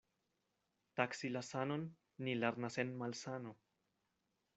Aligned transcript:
Taksi 0.99 1.29
la 1.33 1.43
sanon 1.49 1.83
ni 2.27 2.33
lernas 2.45 2.79
en 2.85 2.95
malsano. 3.03 3.53